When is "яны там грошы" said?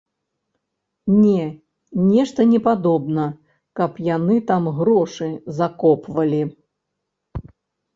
4.15-5.33